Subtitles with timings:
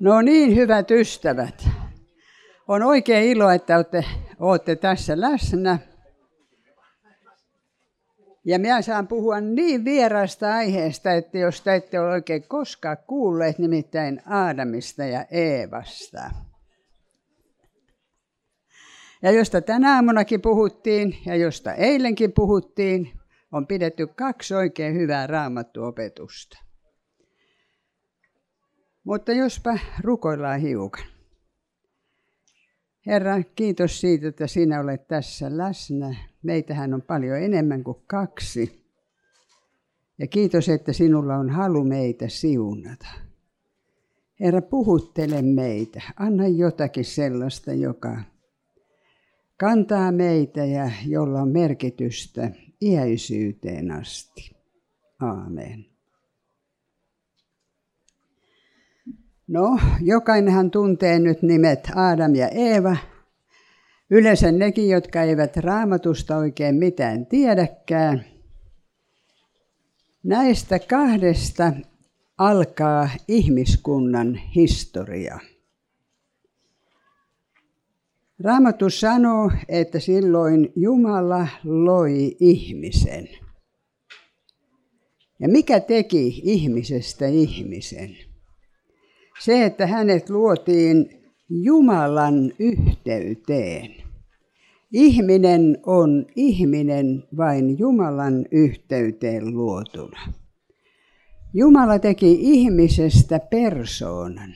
[0.00, 1.68] No niin, hyvät ystävät.
[2.68, 4.04] On oikein ilo, että olette,
[4.40, 5.78] olette tässä läsnä.
[8.44, 13.58] Ja minä saan puhua niin vierasta aiheesta, että jos te ette ole oikein koskaan kuulleet,
[13.58, 16.30] nimittäin Aadamista ja Eevasta.
[19.22, 23.12] Ja josta tänä aamunakin puhuttiin ja josta eilenkin puhuttiin,
[23.52, 26.67] on pidetty kaksi oikein hyvää raamattuopetusta.
[29.08, 31.04] Mutta jospa rukoillaan hiukan.
[33.06, 36.16] Herra, kiitos siitä, että sinä olet tässä läsnä.
[36.42, 38.84] Meitähän on paljon enemmän kuin kaksi.
[40.18, 43.06] Ja kiitos, että sinulla on halu meitä siunata.
[44.40, 46.02] Herra, puhuttele meitä.
[46.16, 48.22] Anna jotakin sellaista, joka
[49.56, 52.50] kantaa meitä ja jolla on merkitystä
[52.82, 54.56] iäisyyteen asti.
[55.20, 55.97] Aamen.
[59.48, 62.96] No, jokainenhan tuntee nyt nimet Adam ja Eeva.
[64.10, 68.24] Yleensä nekin, jotka eivät raamatusta oikein mitään tiedäkään.
[70.22, 71.72] Näistä kahdesta
[72.38, 75.38] alkaa ihmiskunnan historia.
[78.44, 83.28] Raamattu sanoo, että silloin Jumala loi ihmisen.
[85.40, 88.27] Ja mikä teki ihmisestä ihmisen?
[89.40, 91.10] Se, että hänet luotiin
[91.48, 93.94] Jumalan yhteyteen.
[94.92, 100.20] Ihminen on ihminen vain Jumalan yhteyteen luotuna.
[101.54, 104.54] Jumala teki ihmisestä persoonan,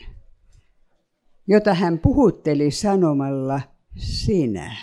[1.47, 3.61] jota hän puhutteli sanomalla
[3.97, 4.77] sinä.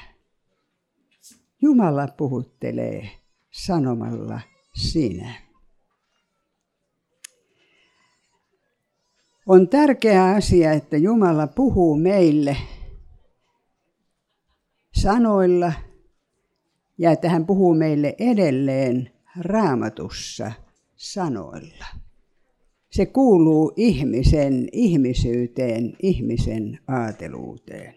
[1.61, 3.09] Jumala puhuttelee
[3.51, 4.41] sanomalla
[4.73, 5.48] sinä.
[9.49, 12.57] On tärkeä asia, että Jumala puhuu meille
[14.95, 15.73] sanoilla
[16.97, 19.09] ja että hän puhuu meille edelleen
[19.39, 20.51] raamatussa
[20.95, 21.85] sanoilla.
[22.91, 27.95] Se kuuluu ihmisen ihmisyyteen, ihmisen aateluuteen.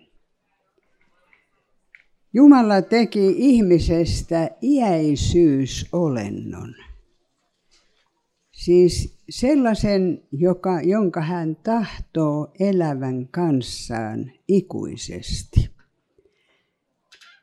[2.33, 6.75] Jumala teki ihmisestä iäisyysolennon.
[8.65, 15.71] Siis sellaisen, joka, jonka hän tahtoo elävän kanssaan ikuisesti.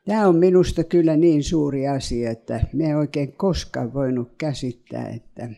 [0.06, 5.50] Tämä on minusta kyllä niin suuri asia, että me ei oikein koskaan voinut käsittää, että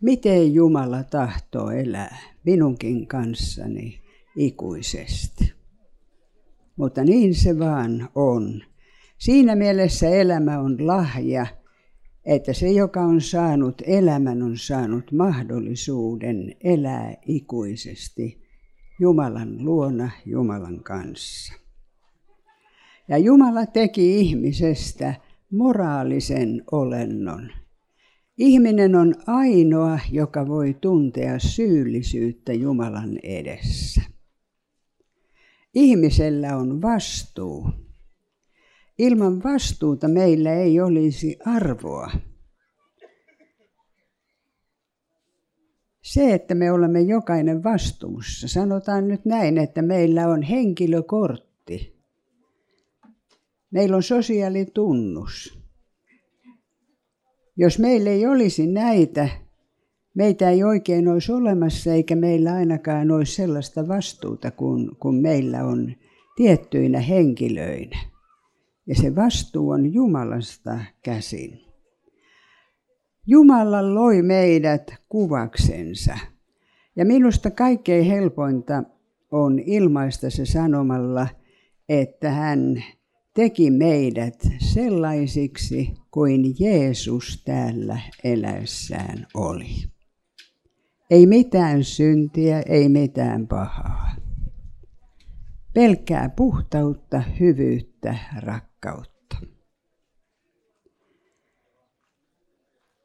[0.00, 4.00] miten Jumala tahtoo elää minunkin kanssani
[4.36, 5.52] ikuisesti.
[6.76, 8.62] Mutta niin se vaan on.
[9.18, 11.46] Siinä mielessä elämä on lahja,
[12.26, 18.44] että se, joka on saanut elämän, on saanut mahdollisuuden elää ikuisesti
[19.00, 21.54] Jumalan luona, Jumalan kanssa.
[23.08, 25.14] Ja Jumala teki ihmisestä
[25.50, 27.50] moraalisen olennon.
[28.38, 34.00] Ihminen on ainoa, joka voi tuntea syyllisyyttä Jumalan edessä.
[35.74, 37.83] Ihmisellä on vastuu.
[38.98, 42.10] Ilman vastuuta meillä ei olisi arvoa.
[46.02, 51.94] Se, että me olemme jokainen vastuussa, sanotaan nyt näin, että meillä on henkilökortti.
[53.70, 55.58] Meillä on sosiaalitunnus.
[57.56, 59.28] Jos meillä ei olisi näitä,
[60.14, 65.92] meitä ei oikein olisi olemassa eikä meillä ainakaan olisi sellaista vastuuta kuin, kuin meillä on
[66.36, 68.13] tiettyinä henkilöinä.
[68.86, 71.60] Ja se vastuu on Jumalasta käsin.
[73.26, 76.18] Jumala loi meidät kuvaksensa.
[76.96, 78.82] Ja minusta kaikkein helpointa
[79.30, 81.26] on ilmaista se sanomalla,
[81.88, 82.84] että hän
[83.34, 89.94] teki meidät sellaisiksi kuin Jeesus täällä eläessään oli.
[91.10, 94.16] Ei mitään syntiä, ei mitään pahaa.
[95.74, 98.73] Pelkkää puhtautta, hyvyyttä, rakkautta.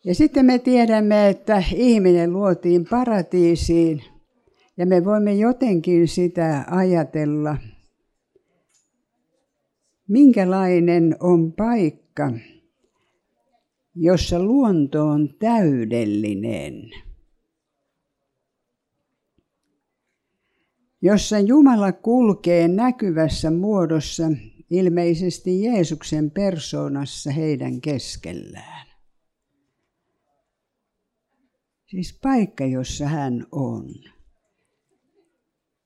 [0.06, 4.04] Ja sitten me tiedämme, että ihminen luotiin paratiisiin
[4.78, 7.58] ja me voimme jotenkin sitä ajatella,
[10.08, 12.32] minkälainen on paikka,
[13.96, 16.90] jossa luonto on täydellinen.
[21.02, 24.24] jossa Jumala kulkee näkyvässä muodossa,
[24.70, 28.88] ilmeisesti Jeesuksen persoonassa heidän keskellään.
[31.86, 33.86] Siis paikka, jossa hän on.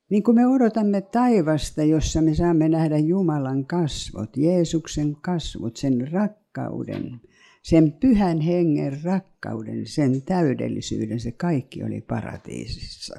[0.09, 7.21] Niin kuin me odotamme taivasta, jossa me saamme nähdä Jumalan kasvot, Jeesuksen kasvot, sen rakkauden,
[7.63, 13.15] sen pyhän hengen rakkauden, sen täydellisyyden, se kaikki oli paratiisissa.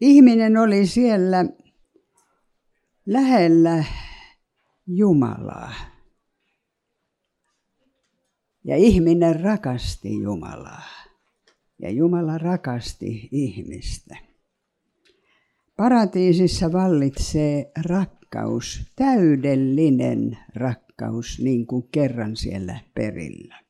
[0.00, 1.44] Ihminen oli siellä
[3.08, 3.84] lähellä
[4.86, 5.74] Jumalaa.
[8.64, 10.82] Ja ihminen rakasti Jumalaa.
[11.82, 14.16] Ja Jumala rakasti ihmistä.
[15.76, 23.67] Paratiisissa vallitsee rakkaus, täydellinen rakkaus, niin kuin kerran siellä perillä.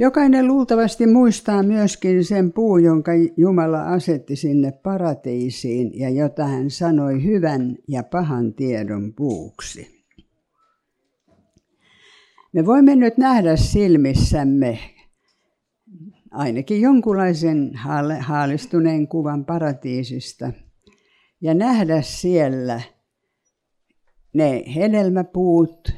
[0.00, 7.24] Jokainen luultavasti muistaa myöskin sen puu, jonka Jumala asetti sinne paratiisiin ja jota hän sanoi
[7.24, 10.04] hyvän ja pahan tiedon puuksi.
[12.52, 14.78] Me voimme nyt nähdä silmissämme
[16.30, 17.70] ainakin jonkunlaisen
[18.20, 20.52] haalistuneen kuvan paratiisista
[21.40, 22.80] ja nähdä siellä
[24.32, 25.92] ne hedelmäpuut,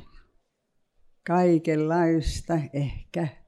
[1.27, 3.42] kaikenlaista, ehkä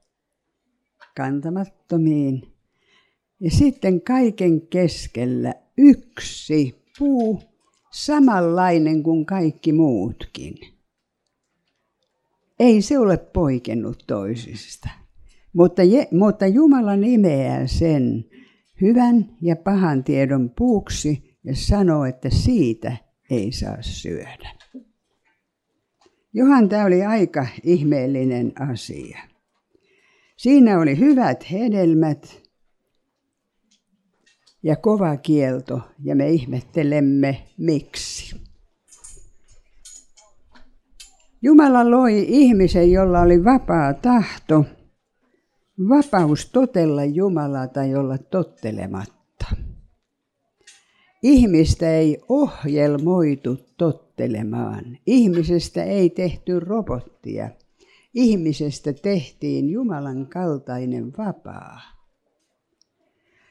[1.15, 2.47] kantamattomiin.
[3.39, 7.41] Ja sitten kaiken keskellä yksi puu,
[7.91, 10.55] samanlainen kuin kaikki muutkin.
[12.59, 14.89] Ei se ole poikennut toisista.
[15.53, 18.25] Mutta, je, mutta Jumala nimeää sen
[18.81, 22.97] hyvän ja pahan tiedon puuksi ja sanoo, että siitä
[23.29, 24.55] ei saa syödä.
[26.33, 29.34] Johan tämä oli aika ihmeellinen asia.
[30.37, 32.41] Siinä oli hyvät hedelmät
[34.63, 38.35] ja kova kielto, ja me ihmettelemme miksi.
[41.41, 44.65] Jumala loi ihmisen, jolla oli vapaa tahto,
[45.89, 49.45] vapaus totella Jumalaa tai olla tottelematta.
[51.23, 54.97] Ihmistä ei ohjelmoitu tottelemaan.
[55.05, 57.49] Ihmisestä ei tehty robottia–
[58.15, 61.81] ihmisestä tehtiin Jumalan kaltainen vapaa.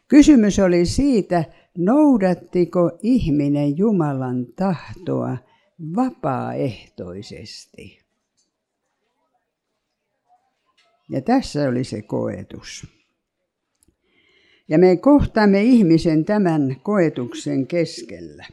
[0.08, 1.44] Kysymys oli siitä,
[1.78, 5.36] noudattiko ihminen Jumalan tahtoa
[5.96, 8.04] vapaaehtoisesti.
[11.10, 12.86] Ja tässä oli se koetus.
[14.68, 18.46] Ja me kohtaamme ihmisen tämän koetuksen keskellä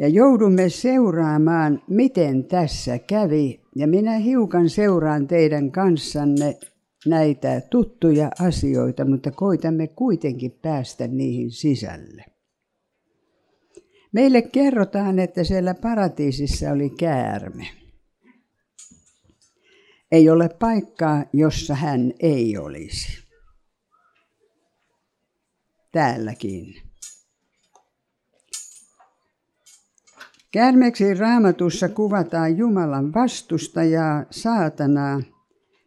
[0.00, 3.60] ja joudumme seuraamaan, miten tässä kävi.
[3.76, 6.58] Ja minä hiukan seuraan teidän kanssanne
[7.06, 12.24] näitä tuttuja asioita, mutta koitamme kuitenkin päästä niihin sisälle.
[14.12, 17.66] Meille kerrotaan, että siellä paratiisissa oli käärme.
[20.12, 23.28] Ei ole paikkaa, jossa hän ei olisi.
[25.92, 26.74] Täälläkin.
[30.52, 35.20] Käärmeeksi raamatussa kuvataan Jumalan vastustajaa, saatanaa.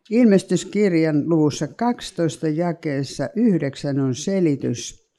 [0.10, 5.10] Ilmestyskirjan luvussa 12 jakeessa 9 on selitys.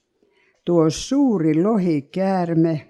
[0.65, 2.89] Tuo suuri lohikäärme,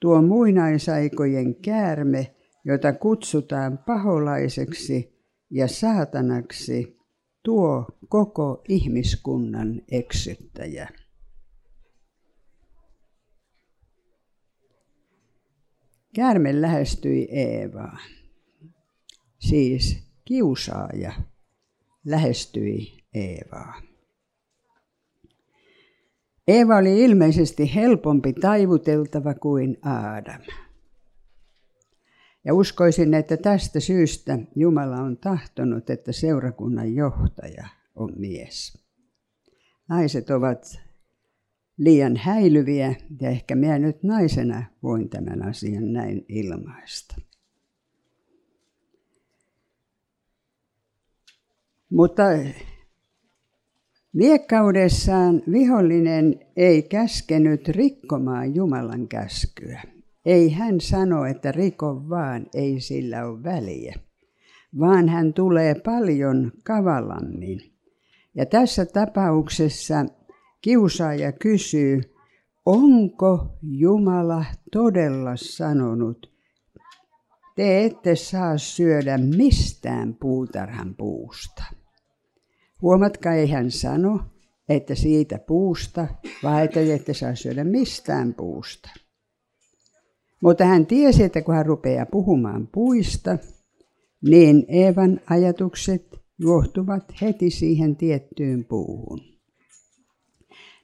[0.00, 6.96] tuo muinaisaikojen käärme, jota kutsutaan paholaiseksi ja saatanaksi,
[7.44, 10.88] tuo koko ihmiskunnan eksyttäjä.
[16.14, 17.98] Käärme lähestyi Eevaa.
[19.38, 21.12] Siis kiusaaja
[22.04, 23.82] lähestyi Eevaa.
[26.48, 30.40] Eeva oli ilmeisesti helpompi taivuteltava kuin Aadam.
[32.44, 38.78] Ja uskoisin, että tästä syystä Jumala on tahtonut, että seurakunnan johtaja on mies.
[39.88, 40.80] Naiset ovat
[41.78, 47.16] liian häilyviä ja ehkä minä nyt naisena voin tämän asian näin ilmaista.
[51.90, 52.22] Mutta
[54.16, 59.82] viekkaudessaan vihollinen ei käskenyt rikkomaan Jumalan käskyä.
[60.26, 63.94] Ei hän sano, että riko vaan, ei sillä ole väliä,
[64.78, 67.60] vaan hän tulee paljon kavalammin.
[68.34, 70.06] Ja tässä tapauksessa
[70.64, 72.00] Kiusaaja kysyy,
[72.66, 76.32] onko Jumala todella sanonut,
[77.56, 81.64] te ette saa syödä mistään puutarhan puusta.
[82.82, 84.20] Huomatkaa, ei hän sano,
[84.68, 86.06] että siitä puusta,
[86.42, 88.90] vaan että ette saa syödä mistään puusta.
[90.40, 93.38] Mutta hän tiesi, että kun hän rupeaa puhumaan puista,
[94.28, 99.33] niin Eevan ajatukset juohtuvat heti siihen tiettyyn puuhun.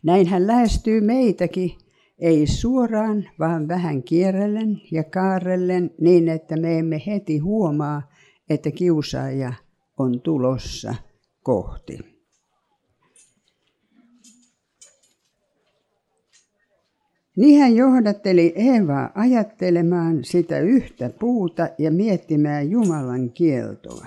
[0.03, 1.71] Näin hän lähestyy meitäkin,
[2.19, 8.11] ei suoraan, vaan vähän kierrellen ja kaarellen niin, että me emme heti huomaa,
[8.51, 9.53] että kiusaaja
[9.99, 10.95] on tulossa
[11.43, 11.99] kohti.
[17.37, 24.07] Niin hän johdatteli Eevaa ajattelemaan sitä yhtä puuta ja miettimään Jumalan kieltoa.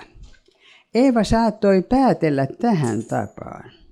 [0.94, 3.83] Eeva saattoi päätellä tähän tapaan.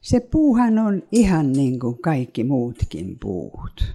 [0.00, 3.94] Se puuhan on ihan niin kuin kaikki muutkin puut.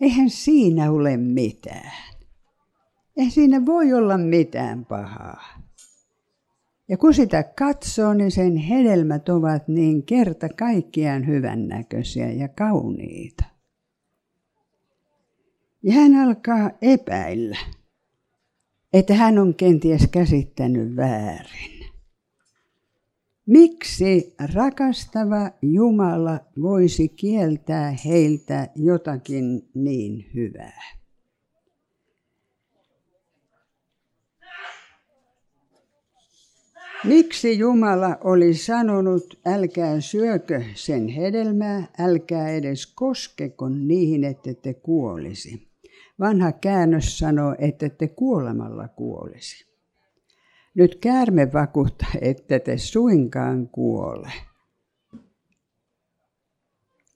[0.00, 1.92] Eihän siinä ole mitään.
[3.16, 5.60] Eihän siinä voi olla mitään pahaa.
[6.88, 13.44] Ja kun sitä katsoo, niin sen hedelmät ovat niin kerta kaikkiaan hyvännäköisiä ja kauniita.
[15.82, 17.58] Ja hän alkaa epäillä,
[18.92, 21.79] että hän on kenties käsittänyt väärin.
[23.50, 30.82] Miksi rakastava Jumala voisi kieltää heiltä jotakin niin hyvää?
[37.04, 45.68] Miksi Jumala oli sanonut, älkää syökö sen hedelmää, älkää edes koskeko niihin, että te kuolisi.
[46.20, 49.69] Vanha käännös sanoo, että te kuolemalla kuolisi.
[50.80, 54.32] Nyt käärme vakuuttaa, että te suinkaan kuole.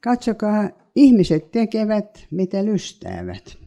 [0.00, 3.58] Katsokaa, ihmiset tekevät mitä lystäävät.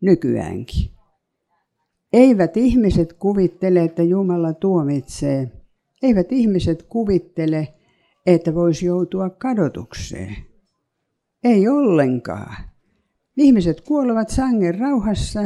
[0.00, 0.90] Nykyäänkin.
[2.12, 5.50] Eivät ihmiset kuvittele, että Jumala tuomitsee.
[6.02, 7.74] Eivät ihmiset kuvittele,
[8.26, 10.36] että voisi joutua kadotukseen.
[11.44, 12.56] Ei ollenkaan.
[13.36, 15.40] Ihmiset kuolevat sangen rauhassa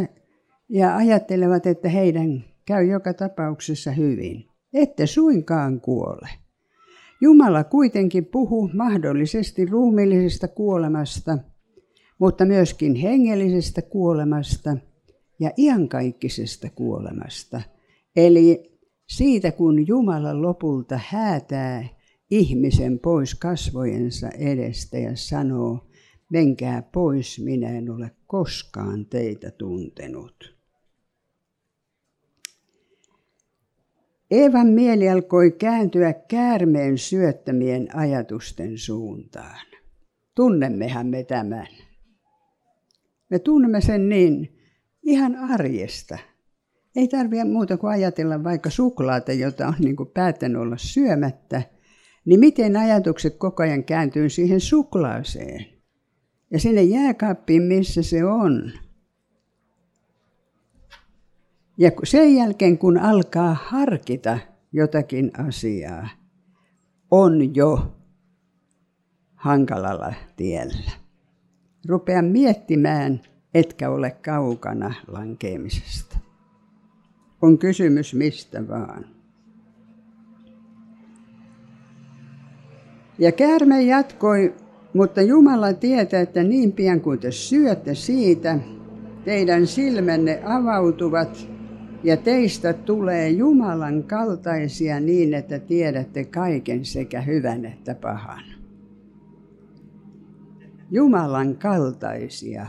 [0.69, 4.45] ja ajattelevat, että heidän käy joka tapauksessa hyvin.
[4.75, 6.29] Ette suinkaan kuole.
[7.21, 11.39] Jumala kuitenkin puhuu mahdollisesti ruumillisesta kuolemasta,
[12.19, 14.77] mutta myöskin hengellisestä kuolemasta–
[15.41, 17.61] ja iankaikkisesta kuolemasta.
[18.17, 21.89] Eli siitä, kun Jumala lopulta häätää
[22.31, 25.79] ihmisen pois kasvojensa edestä ja sanoo,
[26.31, 30.60] menkää pois, minä en ole koskaan teitä tuntenut.
[34.31, 39.67] Eevan mieli alkoi kääntyä käärmeen syöttämien ajatusten suuntaan.
[40.35, 41.67] Tunnemmehan me tämän.
[43.31, 44.59] Me tunnemme sen niin,
[45.03, 46.19] ihan arjesta.
[46.97, 51.63] Ei tarvitse muuta kuin ajatella vaikka suklaata, jota on niin päättänyt olla syömättä,
[52.25, 55.67] niin miten ajatukset koko ajan kääntyy siihen suklaaseen
[56.51, 58.73] ja sinne jääkaappiin, missä se on.
[61.81, 64.39] Ja sen jälkeen, kun alkaa harkita
[64.73, 66.09] jotakin asiaa,
[67.11, 67.97] on jo
[69.35, 70.91] hankalalla tiellä.
[71.89, 73.21] Rupea miettimään,
[73.55, 76.19] etkä ole kaukana lankeamisesta.
[77.43, 79.05] On kysymys mistä vaan.
[83.19, 84.55] Ja käärme jatkoi,
[84.95, 88.59] mutta Jumala tietää, että niin pian kuin te syötte siitä,
[89.25, 91.60] teidän silmänne avautuvat
[92.05, 98.45] ja teistä tulee Jumalan kaltaisia niin, että tiedätte kaiken sekä hyvän että pahan.
[100.91, 102.67] Jumalan kaltaisia.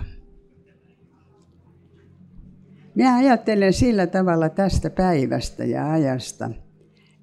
[2.95, 6.51] Minä ajattelen sillä tavalla tästä päivästä ja ajasta,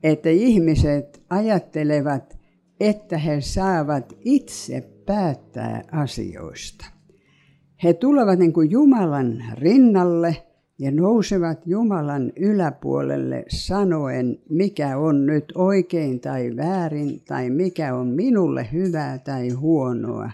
[0.03, 2.39] että ihmiset ajattelevat,
[2.81, 6.87] että he saavat itse päättää asioista.
[7.83, 10.48] He tulevat niin kuin Jumalan rinnalle
[10.79, 18.69] ja nousevat Jumalan yläpuolelle sanoen, mikä on nyt oikein tai väärin, tai mikä on minulle
[18.73, 20.31] hyvää tai huonoa.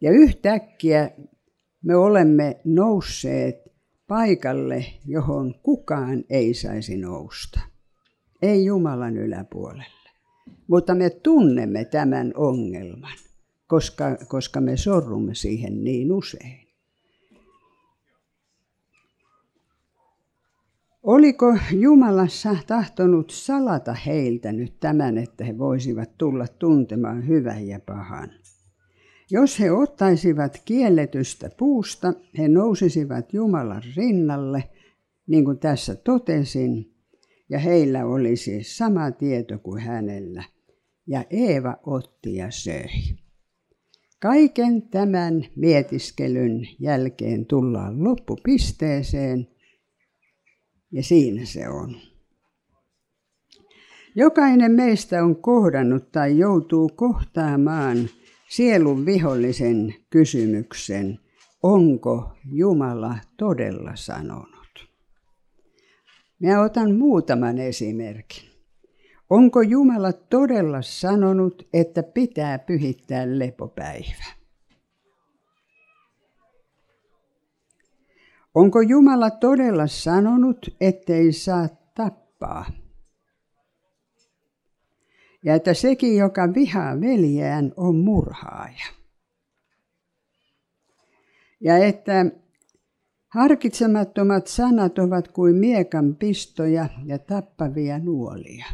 [0.00, 1.10] Ja yhtäkkiä
[1.84, 3.56] me olemme nousseet
[4.08, 7.60] paikalle, johon kukaan ei saisi nousta.
[8.42, 9.84] Ei Jumalan yläpuolelle.
[10.68, 13.16] Mutta me tunnemme tämän ongelman,
[13.66, 16.61] koska, koska me sorrumme siihen niin usein.
[21.02, 28.30] Oliko Jumalassa tahtonut salata heiltä nyt tämän, että he voisivat tulla tuntemaan hyvän ja pahan?
[29.30, 34.64] Jos he ottaisivat kielletystä puusta, he nousisivat Jumalan rinnalle,
[35.26, 36.92] niin kuin tässä totesin,
[37.48, 40.44] ja heillä olisi sama tieto kuin hänellä.
[41.06, 43.16] Ja Eeva otti ja söi.
[44.20, 49.51] Kaiken tämän mietiskelyn jälkeen tullaan loppupisteeseen,
[50.92, 51.96] Ja siinä se on.
[54.14, 58.08] Jokainen meistä on kohdannut tai joutuu kohtaamaan
[58.48, 61.18] sielun vihollisen kysymyksen,
[61.62, 64.88] onko Jumala todella sanonut.
[66.40, 68.48] Minä otan muutaman esimerkin.
[69.30, 74.41] Onko Jumala todella sanonut, että pitää pyhittää lepopäivä?
[78.54, 82.64] Onko Jumala todella sanonut, ettei saa tappaa?
[85.44, 88.86] Ja että sekin, joka vihaa veljään, on murhaaja.
[91.60, 92.26] Ja että
[93.28, 98.66] harkitsemattomat sanat ovat kuin miekan pistoja ja tappavia nuolia.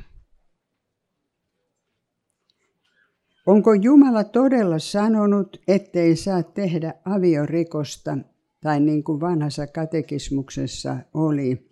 [3.47, 8.19] Onko Jumala todella sanonut, ettei saa tehdä aviorikosta,
[8.61, 11.71] tai niin kuin vanhassa katekismuksessa oli,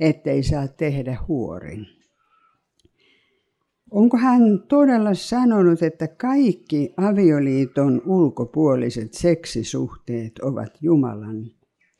[0.00, 1.86] ettei saa tehdä huorin?
[3.90, 11.50] Onko hän todella sanonut, että kaikki avioliiton ulkopuoliset seksisuhteet ovat Jumalan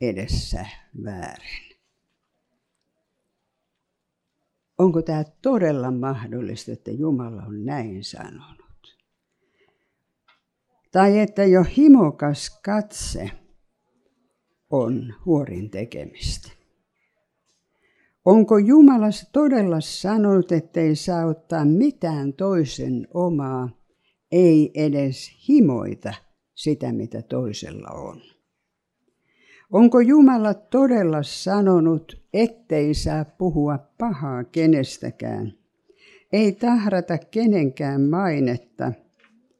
[0.00, 0.66] edessä
[1.04, 1.72] väärin?
[4.78, 8.98] Onko tämä todella mahdollista, että Jumala on näin sanonut?
[10.92, 13.30] Tai että jo himokas katse
[14.72, 16.50] on huorin tekemistä.
[18.24, 23.68] Onko Jumala todella sanonut, ettei saa ottaa mitään toisen omaa,
[24.32, 26.14] ei edes himoita
[26.54, 28.20] sitä, mitä toisella on?
[29.72, 35.52] Onko Jumala todella sanonut, ettei saa puhua pahaa kenestäkään,
[36.32, 38.92] ei tahrata kenenkään mainetta,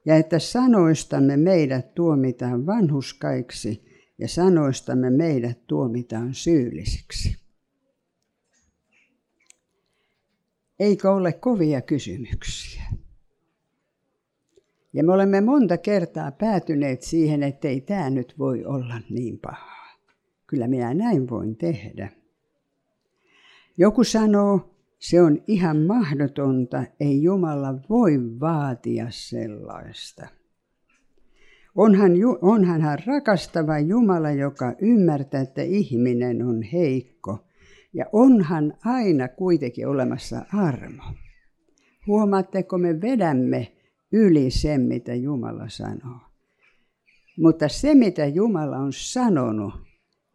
[0.07, 3.92] ja että sanoistamme meidät tuomitaan vanhuskaiksi
[4.23, 7.37] ja sanoistamme meidät tuomitaan syyllisiksi.
[10.79, 12.83] Eikö ole kovia kysymyksiä?
[14.93, 19.99] Ja me olemme monta kertaa päätyneet siihen, että ei tämä nyt voi olla niin pahaa.
[20.47, 22.09] Kyllä minä näin voin tehdä.
[23.79, 30.42] Joku sanoo, se on ihan mahdotonta, ei Jumala voi vaatia sellaista.
[31.77, 37.39] Onhan, onhan hän rakastava Jumala, joka ymmärtää, että ihminen on heikko.
[37.95, 41.03] Ja onhan aina kuitenkin olemassa armo.
[42.07, 43.73] Huomaatteko, me vedämme
[44.13, 46.21] yli sen, mitä Jumala sanoo.
[47.39, 49.75] Mutta se, mitä Jumala on sanonut,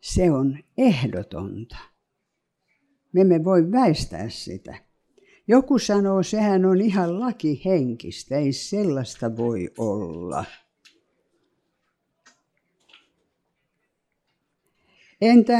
[0.01, 1.77] se on ehdotonta.
[3.13, 4.77] Me emme voi väistää sitä.
[5.47, 10.45] Joku sanoo, sehän on ihan lakihenkistä, ei sellaista voi olla.
[15.21, 15.57] Entä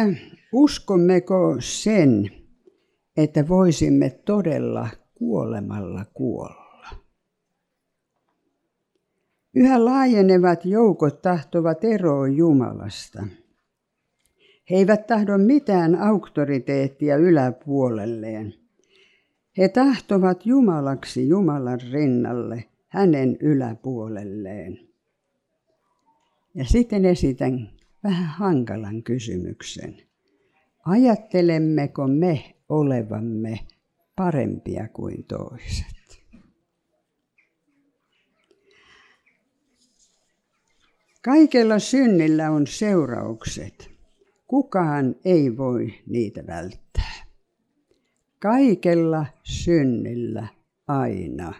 [0.52, 2.32] uskommeko sen,
[3.18, 6.90] että voisimme todella kuolemalla kuolla?
[9.56, 13.28] Yhä laajenevat joukot tahtovat eroa Jumalasta.
[14.70, 18.54] He eivät tahdo mitään auktoriteettia yläpuolelleen.
[19.58, 24.80] He tahtovat Jumalaksi Jumalan rinnalle, hänen yläpuolelleen.
[26.56, 29.98] Ja sitten esitän vähän hankalan kysymyksen.
[30.86, 33.60] Ajattelemmeko me olevamme
[34.16, 35.98] parempia kuin toiset?
[41.24, 43.92] Kaikella synnillä on seuraukset.
[44.48, 47.26] Kukaan ei voi niitä välttää.
[48.40, 50.48] Kaikella synnillä
[50.88, 51.54] aina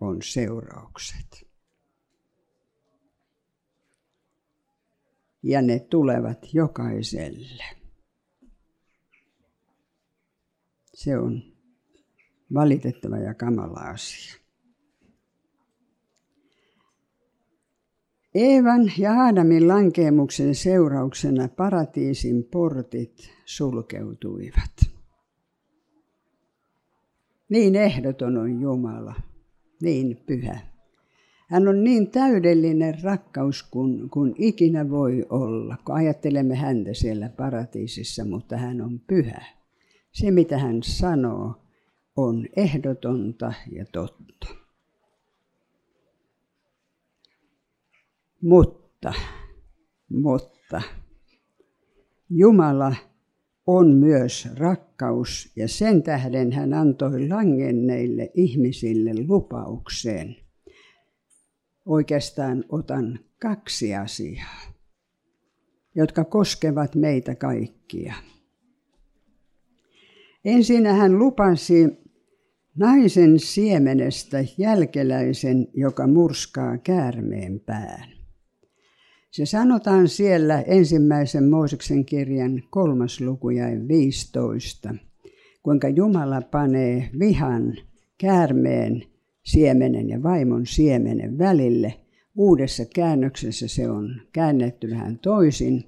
[0.00, 1.49] on seuraukset.
[5.42, 7.64] Ja ne tulevat jokaiselle.
[10.94, 11.42] Se on
[12.54, 14.40] valitettava ja kamala asia.
[18.34, 24.90] Eevan ja Aadamin lankeemuksen seurauksena paratiisin portit sulkeutuivat.
[27.48, 29.14] Niin ehdoton on Jumala,
[29.82, 30.60] niin pyhä.
[31.50, 38.24] Hän on niin täydellinen rakkaus kuin, kuin ikinä voi olla, kun ajattelemme häntä siellä paratiisissa,
[38.24, 39.44] mutta hän on pyhä.
[40.12, 41.54] Se, mitä hän sanoo,
[42.16, 44.46] on ehdotonta ja totta.
[48.42, 49.12] Mutta,
[50.08, 50.82] mutta
[52.30, 52.94] Jumala
[53.66, 60.36] on myös rakkaus ja sen tähden hän antoi langenneille ihmisille lupaukseen.
[61.90, 64.60] Oikeastaan otan kaksi asiaa,
[65.94, 68.14] jotka koskevat meitä kaikkia.
[70.44, 71.88] Ensin hän lupasi
[72.76, 78.08] naisen siemenestä jälkeläisen, joka murskaa käärmeen pään.
[79.30, 84.94] Se sanotaan siellä ensimmäisen Mooseksen kirjan kolmas luku ja 15,
[85.62, 87.76] kuinka Jumala panee vihan
[88.18, 89.10] käärmeen
[89.42, 91.94] siemenen ja vaimon siemenen välille.
[92.36, 95.84] Uudessa käännöksessä se on käännetty vähän toisin.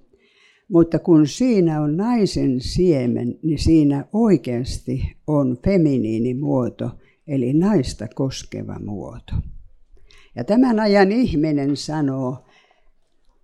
[0.68, 6.90] Mutta kun siinä on naisen siemen, niin siinä oikeasti on feminiinimuoto,
[7.26, 9.32] eli naista koskeva muoto.
[10.36, 12.44] Ja tämän ajan ihminen sanoo,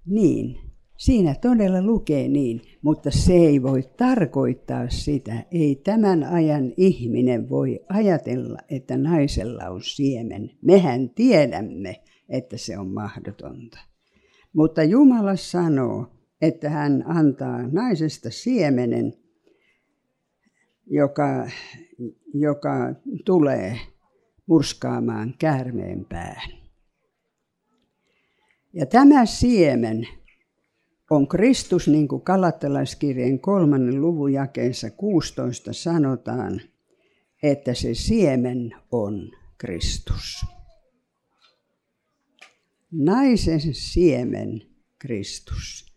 [0.06, 0.67] niin,
[0.98, 5.44] siinä todella lukee niin, mutta se ei voi tarkoittaa sitä.
[5.50, 10.50] Ei tämän ajan ihminen voi ajatella, että naisella on siemen.
[10.62, 13.78] Mehän tiedämme, että se on mahdotonta.
[14.52, 16.06] Mutta Jumala sanoo,
[16.42, 19.14] että hän antaa naisesta siemenen,
[20.86, 21.50] joka,
[22.34, 23.78] joka tulee
[24.46, 26.50] murskaamaan käärmeen pään.
[28.72, 30.08] Ja tämä siemen
[31.10, 36.60] on Kristus, niin kuin Kalattalaiskirjeen kolmannen luvun jakeessa 16 sanotaan,
[37.42, 40.46] että se siemen on Kristus.
[42.92, 44.62] Naisen siemen
[44.98, 45.88] Kristus.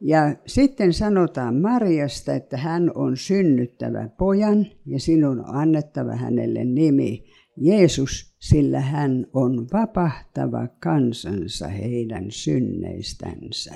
[0.00, 7.24] Ja sitten sanotaan Mariasta, että hän on synnyttävä pojan ja sinun on annettava hänelle nimi
[7.56, 13.74] Jeesus, sillä hän on vapahtava kansansa heidän synneistänsä.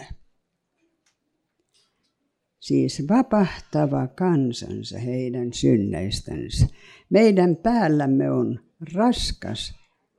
[2.61, 6.67] Siis vapahtava kansansa heidän synneistänsä.
[7.11, 8.61] Meidän päällämme on
[8.95, 9.75] raskas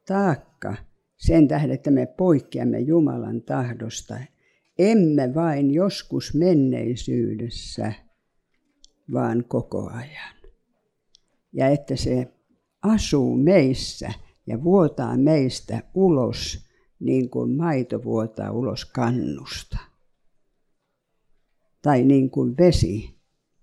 [0.07, 0.75] taakka
[1.17, 4.19] sen tähden, että me poikkeamme Jumalan tahdosta.
[4.79, 7.93] Emme vain joskus menneisyydessä,
[9.13, 10.35] vaan koko ajan.
[11.53, 12.37] Ja että se
[12.91, 14.13] asuu meissä
[14.47, 16.67] ja vuotaa meistä ulos,
[17.00, 19.78] niin kuin maito vuotaa ulos kannusta.
[21.82, 23.19] Tai niin kuin vesi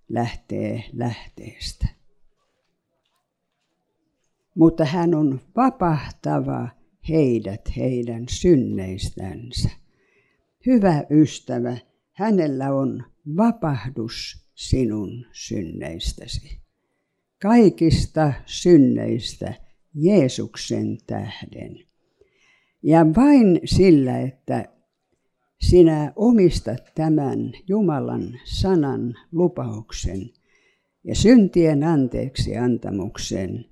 [0.08, 1.88] lähtee lähteestä.
[4.54, 6.68] Mutta hän on vapahtava
[7.08, 9.70] heidät heidän synneistänsä.
[10.66, 11.76] Hyvä ystävä,
[12.12, 13.04] hänellä on
[13.36, 16.63] vapahdus sinun synneistäsi
[17.42, 19.54] kaikista synneistä
[19.94, 21.80] Jeesuksen tähden.
[22.82, 24.68] Ja vain sillä, että
[25.60, 30.30] sinä omistat tämän Jumalan sanan lupauksen
[31.04, 33.64] ja syntien anteeksi antamuksen,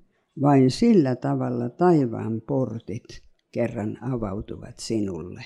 [0.43, 3.23] vain sillä tavalla taivaan portit
[3.53, 5.45] kerran avautuvat sinulle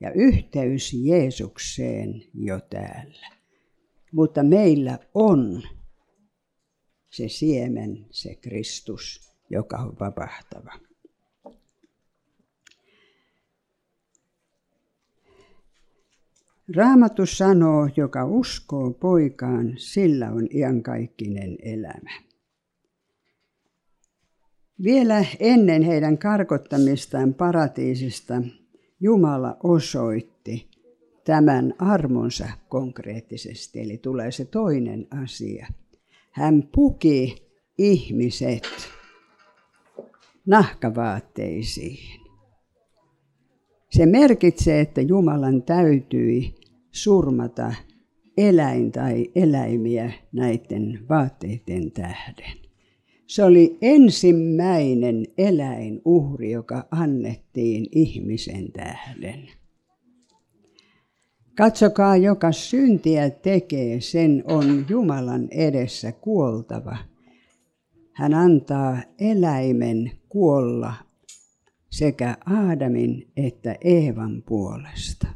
[0.00, 3.26] ja yhteys Jeesukseen jo täällä.
[4.12, 5.62] Mutta meillä on
[7.16, 10.72] se siemen, se Kristus, joka on vapahtava.
[16.76, 22.10] Raamattu sanoo, joka uskoo poikaan, sillä on iankaikkinen elämä.
[24.82, 28.42] Vielä ennen heidän karkottamistaan paratiisista
[29.00, 30.70] Jumala osoitti
[31.24, 35.66] tämän armonsa konkreettisesti, eli tulee se toinen asia–
[36.36, 37.36] hän puki
[37.78, 38.68] ihmiset
[40.46, 42.20] nahkavaatteisiin.
[43.90, 46.54] Se merkitsee, että Jumalan täytyi
[46.92, 47.74] surmata
[48.36, 52.58] eläin tai eläimiä näiden vaatteiden tähden.
[53.26, 59.48] Se oli ensimmäinen eläinuhri, joka annettiin ihmisen tähden.
[61.56, 66.96] Katsokaa, joka syntiä tekee, sen on Jumalan edessä kuoltava.
[68.12, 70.94] Hän antaa eläimen kuolla
[71.90, 75.26] sekä Aadamin että Eevan puolesta.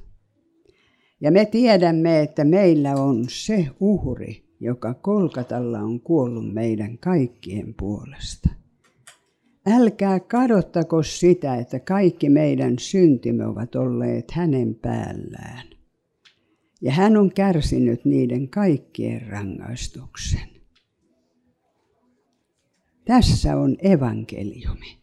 [1.21, 8.51] Ja me tiedämme, että meillä on se uhri, joka Kolkatalla on kuollut meidän kaikkien puolesta.
[9.67, 15.70] Älkää kadottako sitä, että kaikki meidän syntimme ovat olleet hänen päällään
[16.81, 20.49] ja hän on kärsinyt niiden kaikkien rangaistuksen.
[23.05, 25.01] Tässä on evankeliumi.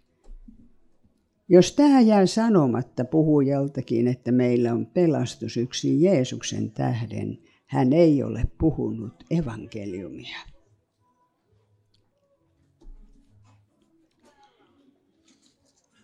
[1.49, 8.43] Jos tämä jää sanomatta puhujaltakin, että meillä on pelastus yksin Jeesuksen tähden, hän ei ole
[8.57, 10.37] puhunut evankeliumia.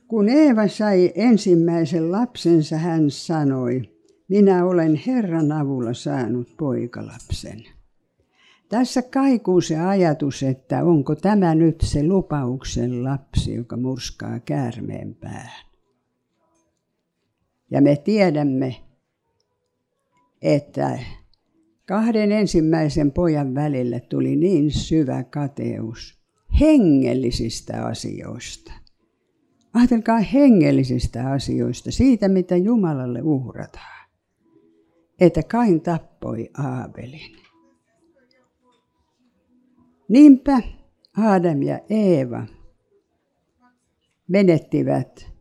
[0.07, 3.92] Kun Eeva sai ensimmäisen lapsensa, hän sanoi,
[4.33, 7.63] minä olen Herran avulla saanut poikalapsen.
[8.69, 15.65] Tässä kaikuu se ajatus, että onko tämä nyt se lupauksen lapsi, joka murskaa käärmeen päähän.
[17.71, 18.75] Ja me tiedämme,
[20.41, 20.99] että
[21.85, 26.19] kahden ensimmäisen pojan välille tuli niin syvä kateus
[26.59, 28.73] hengellisistä asioista.
[29.73, 34.02] Ajatelkaa hengellisistä asioista, siitä mitä Jumalalle uhrataan.
[35.19, 37.35] Että Kain tappoi Aabelin.
[40.09, 40.61] Niinpä
[41.17, 42.47] Adam ja Eeva
[44.27, 45.31] menettivät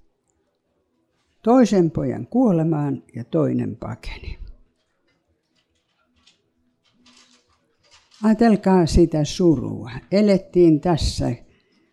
[1.43, 4.39] toisen pojan kuolemaan ja toinen pakeni.
[8.23, 9.91] Ajatelkaa sitä surua.
[10.13, 11.33] Elettiin tässä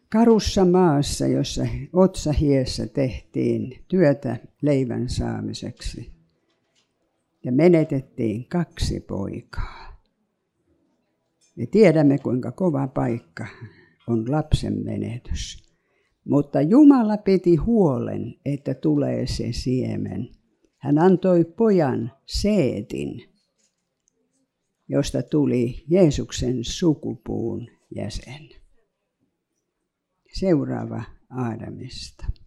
[0.10, 6.18] karussa maassa, jossa otsahiessä tehtiin työtä leivän saamiseksi.
[7.43, 10.04] Ja menetettiin kaksi poikaa.
[11.56, 13.47] Me tiedämme, kuinka kova paikka
[14.08, 15.69] on lapsen menetys.
[16.25, 20.30] Mutta Jumala piti huolen, että tulee se siemen.
[20.78, 23.23] Hän antoi pojan Seetin,
[24.88, 28.49] josta tuli Jeesuksen sukupuun jäsen.
[30.34, 32.38] Seuraava Aadamista.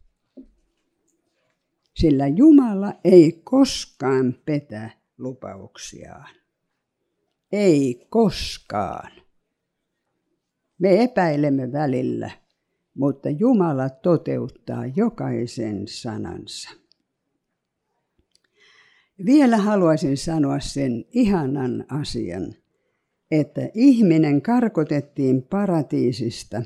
[2.03, 6.35] Sillä Jumala ei koskaan petä lupauksiaan.
[7.53, 9.13] Ei koskaan.
[10.79, 12.31] Me epäilemme välillä,
[12.95, 16.71] mutta Jumala toteuttaa jokaisen sanansa.
[19.27, 22.55] Vielä haluaisin sanoa sen ihanan asian,
[23.31, 26.63] että ihminen karkotettiin paratiisista,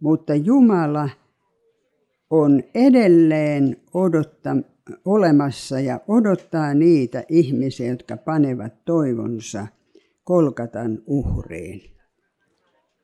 [0.00, 1.08] mutta Jumala
[2.30, 4.56] on edelleen odotta,
[5.04, 9.66] olemassa ja odottaa niitä ihmisiä, jotka panevat toivonsa
[10.24, 11.90] Kolkatan uhriin.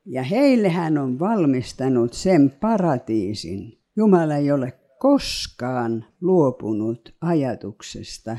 [0.05, 3.77] Ja heille hän on valmistanut sen paratiisin.
[3.95, 8.37] Jumala ei ole koskaan luopunut ajatuksesta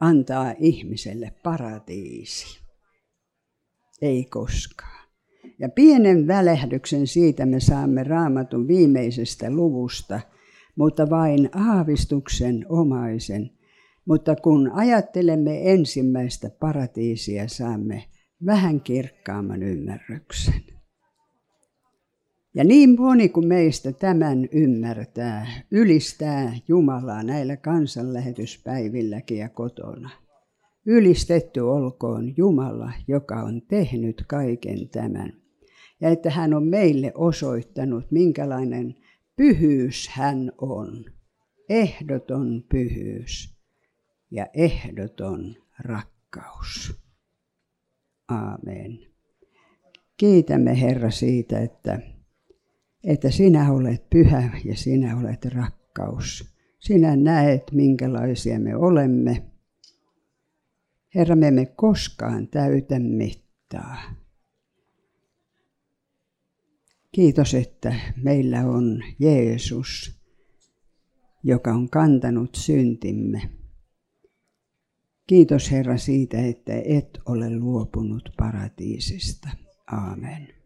[0.00, 2.60] antaa ihmiselle paratiisi.
[4.02, 5.08] Ei koskaan.
[5.58, 10.20] Ja pienen välehdyksen siitä me saamme raamatun viimeisestä luvusta,
[10.78, 13.50] mutta vain aavistuksen omaisen.
[14.04, 18.04] Mutta kun ajattelemme ensimmäistä paratiisia, saamme
[18.46, 20.62] vähän kirkkaamman ymmärryksen.
[22.54, 30.10] Ja niin moni kuin meistä tämän ymmärtää, ylistää Jumalaa näillä kansanlähetyspäivilläkin ja kotona.
[30.86, 35.32] Ylistetty olkoon Jumala, joka on tehnyt kaiken tämän.
[36.00, 38.94] Ja että hän on meille osoittanut, minkälainen
[39.38, 41.04] pyhyys hän on.
[41.68, 43.58] Ehdoton pyhyys
[44.30, 47.02] ja ehdoton rakkaus.
[48.28, 48.98] Aamen.
[50.16, 52.00] Kiitämme Herra siitä, että,
[53.04, 56.54] että sinä olet pyhä ja sinä olet rakkaus.
[56.78, 59.42] Sinä näet, minkälaisia me olemme.
[61.14, 63.96] Herra, me emme koskaan täytä mittaa.
[67.12, 70.20] Kiitos, että meillä on Jeesus,
[71.42, 73.50] joka on kantanut syntimme.
[75.26, 79.48] Kiitos Herra siitä, että et ole luopunut paratiisista.
[79.86, 80.57] Aamen.